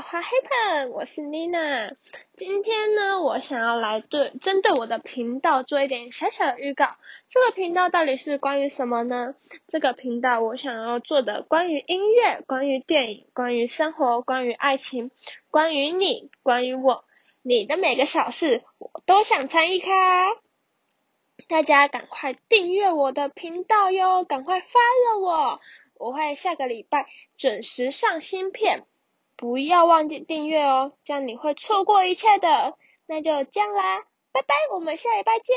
[0.00, 1.96] 花黑盆，我是 Nina。
[2.34, 6.96] 今天呢，我想要来对针对我的频道做一点小小的预告。
[7.26, 9.34] 这个频道到底是关于什么呢？
[9.66, 15.10] 这个频道我想要做的关于音乐、关于电影、关于生活、关于爱情、
[15.50, 17.04] 关于你、关于我，
[17.42, 19.90] 你的每个小事我都想参与卡。
[21.48, 25.60] 大家赶快订阅我的频道哟，赶快发了我。
[25.94, 27.06] 我会下个礼拜
[27.36, 28.84] 准时上新片，
[29.38, 32.76] 不要忘记订阅哦，这样你会错过一切的。
[33.06, 35.54] 那就这样啦，拜拜，我们下礼拜见。